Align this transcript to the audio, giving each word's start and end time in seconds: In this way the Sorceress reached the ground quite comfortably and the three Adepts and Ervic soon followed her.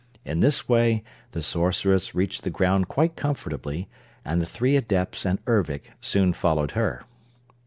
In 0.25 0.39
this 0.39 0.67
way 0.67 1.03
the 1.31 1.43
Sorceress 1.43 2.15
reached 2.15 2.41
the 2.41 2.49
ground 2.49 2.87
quite 2.87 3.15
comfortably 3.15 3.87
and 4.25 4.41
the 4.41 4.47
three 4.47 4.75
Adepts 4.75 5.27
and 5.27 5.37
Ervic 5.45 5.91
soon 6.01 6.33
followed 6.33 6.71
her. 6.71 7.03